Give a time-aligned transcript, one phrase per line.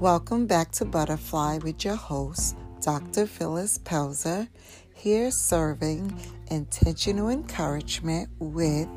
[0.00, 3.26] Welcome back to Butterfly with your host, Dr.
[3.26, 4.46] Phyllis Pelzer,
[4.94, 8.88] here serving intentional encouragement with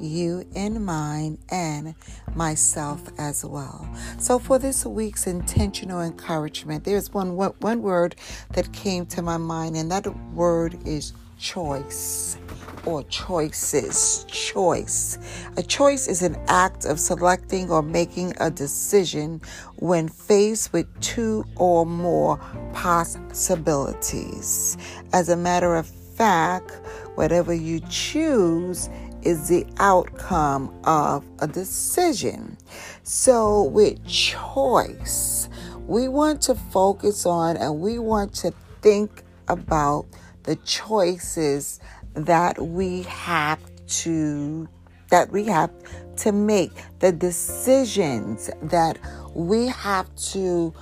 [0.00, 1.94] you in mind and
[2.34, 3.88] myself as well.
[4.18, 8.16] So for this week's intentional encouragement, there's one one word
[8.54, 12.36] that came to my mind and that word is choice
[12.84, 14.24] or choices.
[14.28, 15.18] Choice.
[15.56, 19.40] A choice is an act of selecting or making a decision
[19.76, 22.38] when faced with two or more
[22.72, 24.76] possibilities.
[25.12, 26.72] As a matter of fact,
[27.14, 28.88] whatever you choose
[29.22, 32.56] is the outcome of a decision.
[33.02, 35.50] So, with choice,
[35.86, 40.06] we want to focus on and we want to think about
[40.44, 41.80] the choices
[42.14, 44.68] that we have to
[45.10, 45.70] that we have
[46.16, 48.98] to make the decisions that
[49.34, 50.72] we have to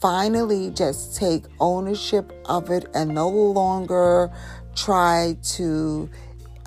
[0.00, 4.30] finally just take ownership of it and no longer
[4.76, 6.08] try to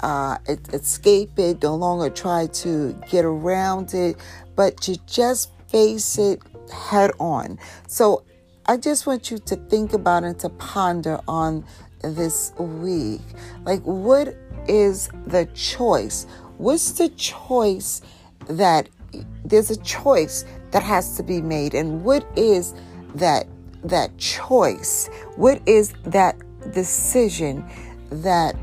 [0.02, 4.18] uh, escape it, no longer try to get around it,
[4.56, 6.42] but to just face it
[6.74, 7.60] head on.
[7.88, 8.24] So
[8.66, 11.66] I just want you to think about and to ponder on
[12.04, 13.22] this week.
[13.66, 14.36] Like, what
[14.68, 16.26] is the choice?
[16.58, 18.02] What's the choice
[18.48, 18.90] that
[19.44, 21.74] there's a choice that has to be made?
[21.74, 22.74] And what is
[23.16, 23.48] that
[23.84, 25.10] that choice?
[25.36, 26.38] What is that
[26.72, 27.68] decision
[28.12, 28.56] that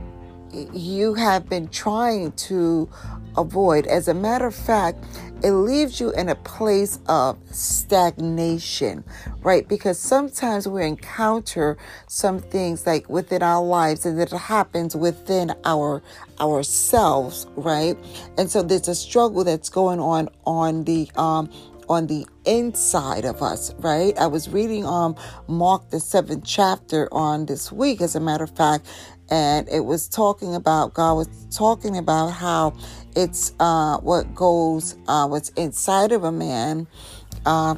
[0.52, 2.88] you have been trying to
[3.36, 3.86] avoid?
[3.86, 5.05] As a matter of fact,
[5.42, 9.05] it leaves you in a place of stagnation,
[9.42, 9.68] right?
[9.68, 11.77] Because sometimes we encounter
[12.08, 16.02] some things like within our lives and it happens within our
[16.40, 17.96] ourselves, right?
[18.36, 21.50] And so there's a struggle that's going on on the um
[21.88, 24.16] on the inside of us, right?
[24.18, 25.14] I was reading um
[25.46, 28.89] Mark the seventh chapter on this week, as a matter of fact,
[29.30, 32.74] and it was talking about God was talking about how
[33.14, 36.86] it's uh, what goes, uh, what's inside of a man,
[37.45, 37.74] uh,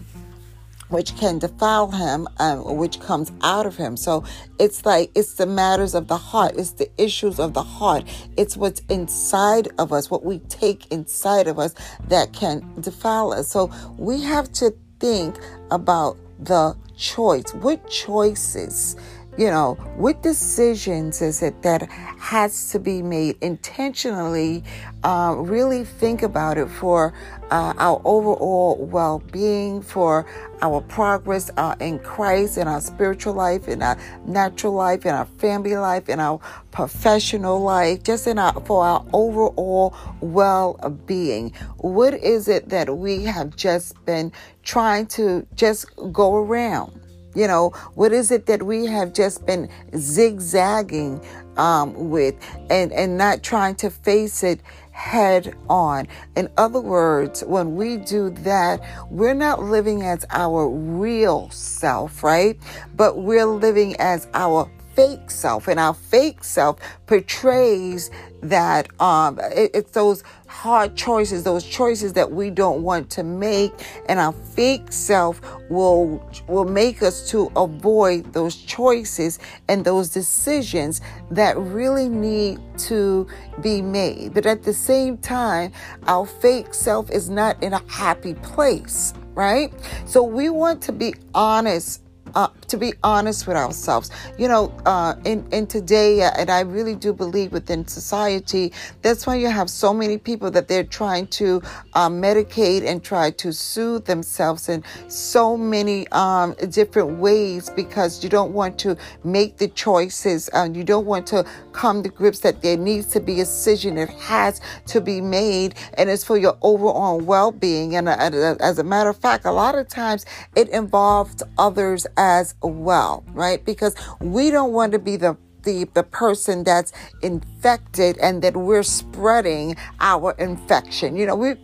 [0.91, 3.97] which can defile him, um, which comes out of him.
[3.97, 4.25] So
[4.59, 8.05] it's like it's the matters of the heart, it's the issues of the heart,
[8.37, 11.75] it's what's inside of us, what we take inside of us
[12.09, 13.49] that can defile us.
[13.49, 15.37] So we have to think
[15.71, 17.55] about the choice.
[17.55, 18.97] What choices?
[19.41, 24.63] You know, what decisions is it that has to be made intentionally?
[25.03, 27.15] Uh, really think about it for
[27.51, 30.27] uh, our overall well being, for
[30.61, 33.97] our progress uh, in Christ, in our spiritual life, in our
[34.27, 36.39] natural life, in our family life, in our
[36.71, 40.75] professional life, just in our for our overall well
[41.07, 41.55] being.
[41.79, 44.33] What is it that we have just been
[44.65, 47.01] trying to just go around?
[47.35, 51.25] You know, what is it that we have just been zigzagging
[51.57, 52.35] um, with
[52.71, 54.61] and, and not trying to face it
[54.91, 56.09] head on?
[56.37, 58.81] In other words, when we do that,
[59.11, 62.59] we're not living as our real self, right?
[62.97, 64.69] But we're living as our
[65.01, 68.11] fake self, and our fake self portrays
[68.43, 73.73] that um, it, it's those hard choices, those choices that we don't want to make,
[74.11, 75.41] and our fake self
[75.71, 81.01] will will make us to avoid those choices and those decisions
[81.31, 83.27] that really need to
[83.63, 84.35] be made.
[84.35, 85.73] But at the same time,
[86.09, 89.73] our fake self is not in a happy place, right?
[90.05, 92.03] So we want to be honest
[92.35, 94.11] uh, to be honest with ourselves.
[94.39, 99.27] You know, uh, in, in today, uh, and I really do believe within society, that's
[99.27, 101.63] why you have so many people that they're trying to
[101.95, 108.31] uh, medicate and try to soothe themselves in so many um, different ways because you
[108.31, 112.63] don't want to make the choices and you don't want to come to grips that
[112.63, 116.57] there needs to be a decision that has to be made and it's for your
[116.63, 117.97] overall well-being.
[117.97, 120.25] And, and uh, as a matter of fact, a lot of times
[120.57, 123.65] it involves others as well, right?
[123.65, 126.91] Because we don't want to be the the, the person that's
[127.23, 131.17] infected and that we're spreading our infection.
[131.17, 131.57] You know, we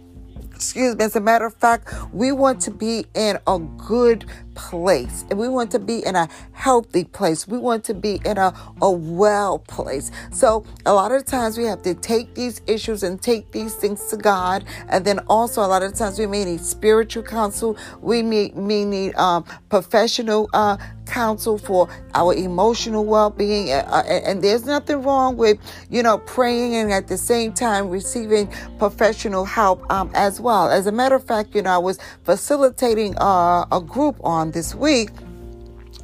[0.55, 4.27] excuse me, as a matter of fact, we want to be in a good
[4.57, 7.47] place and we want to be in a healthy place.
[7.47, 10.11] We want to be in a, a well place.
[10.33, 14.07] So a lot of times we have to take these issues and take these things
[14.09, 14.65] to God.
[14.89, 17.77] And then also a lot of times we may need spiritual counsel.
[18.01, 24.65] We may, may need um, professional uh, counsel for our emotional well-being uh, and there's
[24.65, 30.11] nothing wrong with you know praying and at the same time receiving professional help um,
[30.15, 34.17] as well as a matter of fact you know i was facilitating uh, a group
[34.25, 35.11] on um, this week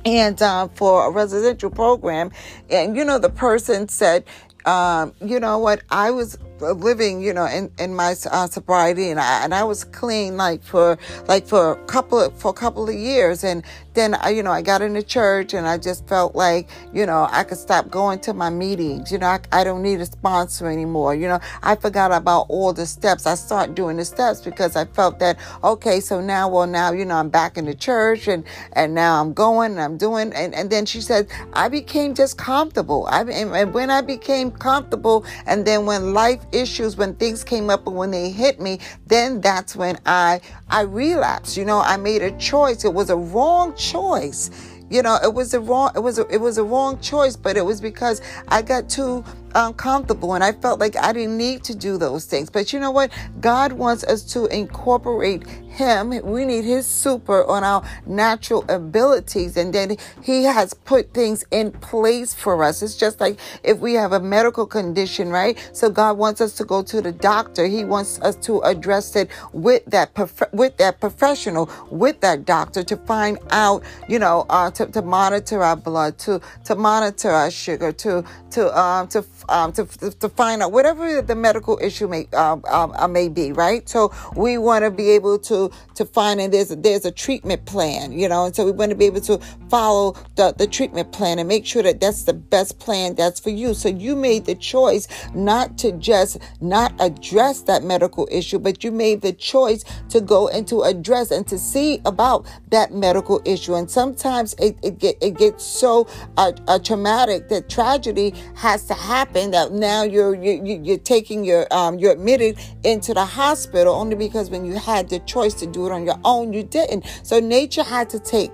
[0.05, 2.31] and uh, for a residential program
[2.71, 4.25] and you know the person said
[4.65, 5.83] um, you know what?
[5.91, 9.85] I was living, you know, in, in my uh, sobriety, and I and I was
[9.85, 13.63] clean like for like for a couple of, for a couple of years, and
[13.95, 17.29] then I, you know, I got into church, and I just felt like, you know,
[17.31, 19.13] I could stop going to my meetings.
[19.13, 21.15] You know, I, I don't need a sponsor anymore.
[21.15, 23.27] You know, I forgot about all the steps.
[23.27, 27.05] I started doing the steps because I felt that okay, so now, well, now you
[27.05, 30.55] know, I'm back in the church, and and now I'm going, and I'm doing, and
[30.55, 33.07] and then she said I became just comfortable.
[33.11, 37.87] I and when I became comfortable, and then when life issues, when things came up
[37.87, 41.57] and when they hit me, then that's when I I relapsed.
[41.57, 42.85] You know, I made a choice.
[42.85, 44.51] It was a wrong choice.
[44.91, 47.57] You know, it was a wrong it was a, it was a wrong choice, but
[47.57, 51.75] it was because I got too uncomfortable and I felt like I didn't need to
[51.75, 52.51] do those things.
[52.51, 53.11] But you know what?
[53.41, 56.11] God wants us to incorporate him.
[56.23, 59.57] We need his super on our natural abilities.
[59.57, 62.83] And then he has put things in place for us.
[62.83, 65.59] It's just like if we have a medical condition, right?
[65.73, 67.67] So God wants us to go to the doctor.
[67.67, 72.83] He wants us to address it with that, prof- with that professional, with that doctor
[72.85, 77.51] to find out, you know, uh, to, to monitor our blood, to, to monitor our
[77.51, 82.27] sugar, to, to, um, to, um, to, to find out whatever the medical issue may,
[82.35, 83.89] um, uh, may be, right?
[83.89, 87.65] So we want to be able to to find and there's a, there's a treatment
[87.67, 91.13] plan, you know, and so we want to be able to follow the the treatment
[91.13, 93.75] plan and make sure that that's the best plan that's for you.
[93.75, 98.91] So you made the choice not to just not address that medical issue, but you
[98.91, 103.75] made the choice to go and to address and to see about that medical issue.
[103.75, 106.07] And sometimes it it, get, it gets so
[106.37, 111.67] uh, uh, traumatic that tragedy has to happen that now you're you, you're taking your
[111.73, 115.87] um you're admitted into the hospital only because when you had the choice to do
[115.87, 116.53] it on your own.
[116.53, 117.05] You didn't.
[117.23, 118.51] So nature had to take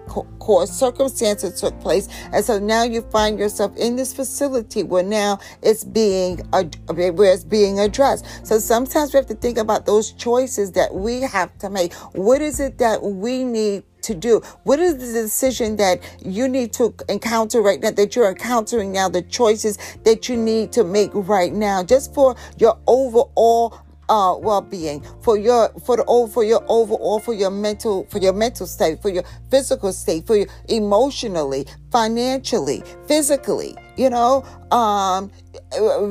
[0.48, 0.70] course.
[0.70, 2.08] Circumstances took place.
[2.32, 6.64] And so now you find yourself in this facility where now it's being, a
[6.94, 8.24] where it's being addressed.
[8.46, 11.92] So sometimes we have to think about those choices that we have to make.
[12.14, 14.42] What is it that we need to do?
[14.64, 19.08] What is the decision that you need to encounter right now, that you're encountering now,
[19.08, 23.78] the choices that you need to make right now, just for your overall
[24.08, 28.66] uh, well-being for your for the for your overall for your mental for your mental
[28.66, 35.30] state for your physical state for your emotionally financially physically you know um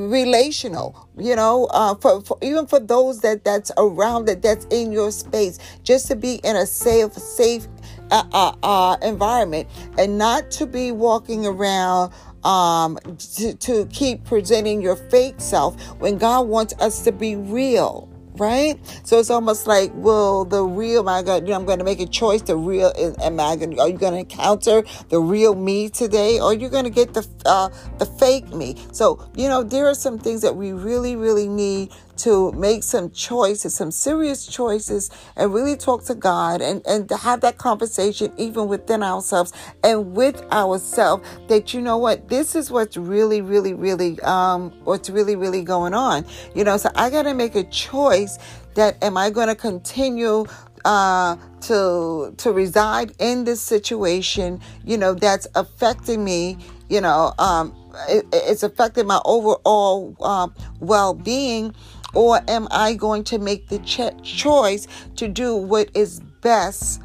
[0.10, 4.92] relational you know uh for, for even for those that that's around that that's in
[4.92, 7.68] your space just to be in a safe safe
[8.12, 9.68] uh, uh, uh environment
[9.98, 12.14] and not to be walking around
[12.44, 18.10] um, to, to keep presenting your fake self when God wants us to be real
[18.40, 18.80] right?
[19.04, 22.00] So it's almost like, well, the real, I going, you know, I'm going to make
[22.00, 22.42] a choice.
[22.42, 23.80] The real, am I going?
[23.80, 27.14] Are you going to encounter the real me today, or are you going to get
[27.14, 28.76] the uh, the fake me?
[28.92, 33.12] So you know, there are some things that we really, really need to make some
[33.12, 38.32] choices, some serious choices, and really talk to God and, and to have that conversation
[38.38, 39.54] even within ourselves
[39.84, 45.10] and with ourselves that you know what, this is what's really, really, really um what's
[45.10, 46.26] really, really going on.
[46.56, 48.38] You know, so I gotta make a choice
[48.76, 50.46] that am I gonna continue
[50.86, 56.58] uh, to to reside in this situation, you know, that's affecting me,
[56.90, 57.76] you know, um,
[58.08, 61.74] it, it's affecting my overall um, well-being
[62.14, 67.02] or am I going to make the ch- choice to do what is best?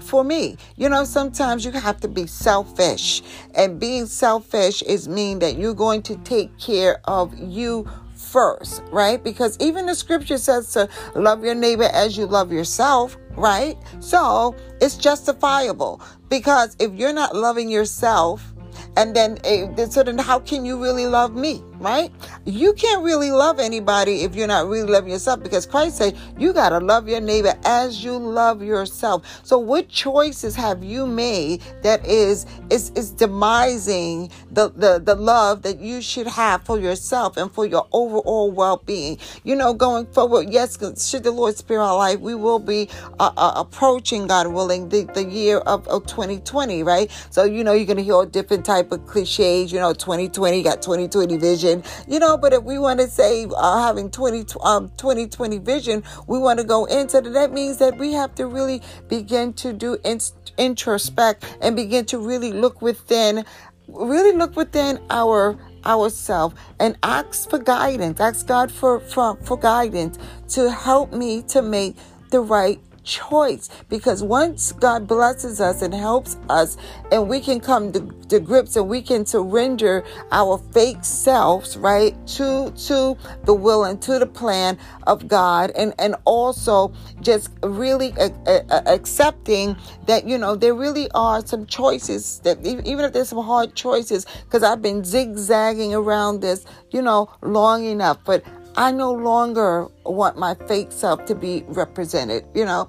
[0.00, 0.56] for me.
[0.76, 3.22] You know, sometimes you have to be selfish.
[3.54, 9.22] And being selfish is mean that you're going to take care of you first, right?
[9.22, 13.76] Because even the scripture says to love your neighbor as you love yourself, right?
[14.00, 18.52] So it's justifiable because if you're not loving yourself,
[18.96, 22.10] and then uh, so then how can you really love me right?
[22.44, 26.52] You can't really love anybody if you're not really loving yourself because christ said you
[26.52, 29.40] got to love your neighbor as you love yourself.
[29.44, 35.62] So what choices have you made that is is is demising the the, the love
[35.62, 39.18] that you should have for yourself and for your overall well-being?
[39.42, 40.78] You know going forward yes
[41.08, 42.88] should the lord spare our life we will be
[43.20, 47.10] uh, uh, approaching god willing the, the year of, of 2020 right?
[47.30, 50.62] So you know you're going to hear all different type of cliches you know 2020
[50.62, 51.73] got 2020 vision
[52.06, 56.38] you know, but if we want to say uh, having 20, um, 2020 vision, we
[56.38, 57.32] want to go into that.
[57.32, 60.20] That means that we have to really begin to do in-
[60.58, 63.44] introspect and begin to really look within,
[63.88, 68.20] really look within our ourselves and ask for guidance.
[68.20, 70.18] Ask God for, for, for guidance
[70.50, 71.96] to help me to make
[72.30, 73.68] the right choice.
[73.88, 76.76] Because once God blesses us and helps us,
[77.12, 82.14] and we can come to, to grips and we can surrender our fake selves, right,
[82.26, 88.12] to to the will and to the plan of God, and and also just really
[88.18, 93.12] a, a, a accepting that you know there really are some choices that even if
[93.12, 98.42] there's some hard choices, because I've been zigzagging around this, you know, long enough, but
[98.76, 102.88] I no longer want my fake self to be represented, you know.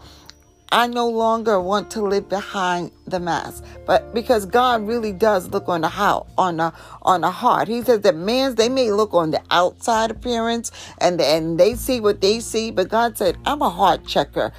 [0.72, 5.70] I no longer want to live behind the mask, but because God really does look
[5.70, 6.74] on the how on the
[7.04, 7.68] on the heart.
[7.68, 12.00] He says that man's they may look on the outside appearance and and they see
[12.00, 14.52] what they see, but God said, "I'm a heart checker."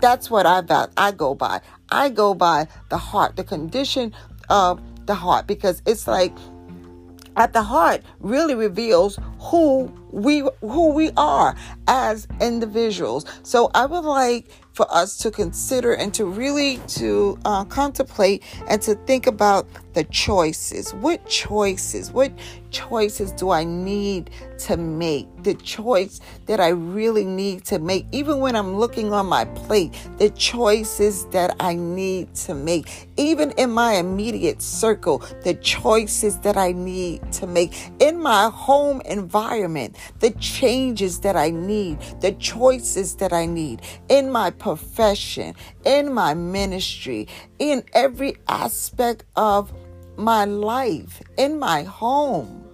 [0.00, 0.90] That's what I got.
[0.98, 1.62] I go by.
[1.90, 4.14] I go by the heart, the condition
[4.50, 6.32] of the heart, because it's like
[7.36, 11.56] at the heart really reveals who we who we are
[11.88, 13.24] as individuals.
[13.42, 18.82] So I would like for us to consider and to really to uh, contemplate and
[18.82, 20.92] to think about the choices.
[20.94, 22.10] What choices?
[22.10, 22.32] What
[22.70, 25.28] choices do I need to make?
[25.44, 29.92] The choice that I really need to make, even when I'm looking on my plate,
[30.18, 36.56] the choices that I need to make, even in my immediate circle, the choices that
[36.56, 43.16] I need to make in my home environment, the changes that I need, the choices
[43.16, 45.54] that I need in my profession,
[45.84, 47.28] in my ministry,
[47.58, 49.72] in every aspect of
[50.16, 52.64] my life, in my home,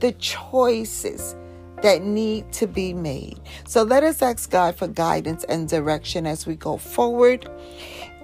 [0.00, 1.36] the choices
[1.82, 3.38] that need to be made.
[3.66, 7.48] So let us ask God for guidance and direction as we go forward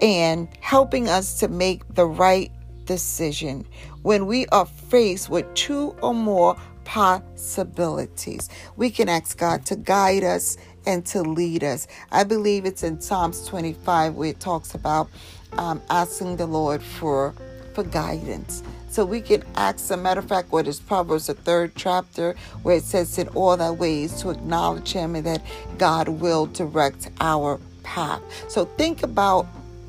[0.00, 2.50] and helping us to make the right
[2.84, 3.66] decision
[4.02, 8.48] when we are faced with two or more possibilities.
[8.76, 11.86] We can ask God to guide us and to lead us.
[12.10, 15.08] I believe it's in Psalms 25 where it talks about
[15.52, 17.34] um, asking the Lord for
[17.74, 18.62] for guidance.
[18.88, 22.78] So we can ask, a matter of fact, what is Proverbs, the third chapter, where
[22.78, 25.42] it says, in all thy ways to acknowledge him and that
[25.78, 28.20] God will direct our path.
[28.48, 29.46] So think about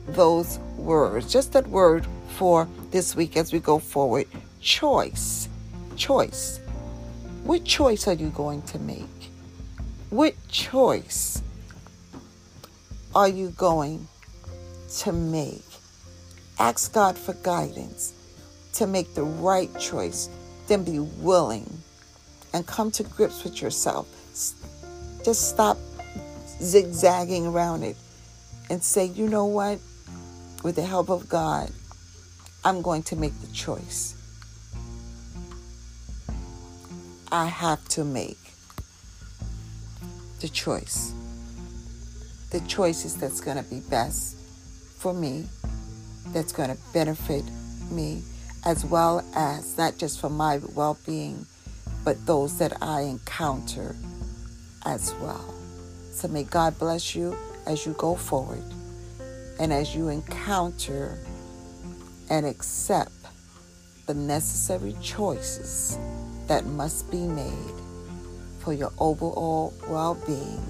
[0.07, 4.27] those words, just that word for this week as we go forward.
[4.59, 5.47] Choice.
[5.95, 6.59] Choice.
[7.43, 9.05] What choice are you going to make?
[10.09, 11.41] What choice
[13.15, 14.07] are you going
[14.99, 15.63] to make?
[16.59, 18.13] Ask God for guidance
[18.73, 20.29] to make the right choice,
[20.67, 21.69] then be willing
[22.53, 24.07] and come to grips with yourself.
[25.23, 25.77] Just stop
[26.61, 27.97] zigzagging around it
[28.69, 29.79] and say, you know what?
[30.63, 31.71] With the help of God,
[32.63, 34.15] I'm going to make the choice.
[37.31, 38.37] I have to make
[40.39, 41.13] the choice.
[42.51, 44.37] The choices that's going to be best
[44.99, 45.47] for me
[46.27, 47.43] that's going to benefit
[47.89, 48.21] me
[48.63, 51.47] as well as not just for my well being,
[52.05, 53.95] but those that I encounter
[54.85, 55.55] as well.
[56.11, 58.63] So may God bless you as you go forward
[59.61, 61.19] and as you encounter
[62.31, 63.11] and accept
[64.07, 65.99] the necessary choices
[66.47, 67.75] that must be made
[68.57, 70.65] for your overall well being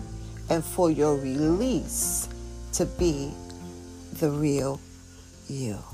[0.50, 2.28] and for your release
[2.74, 3.32] to be
[4.20, 4.78] the real
[5.48, 5.91] you.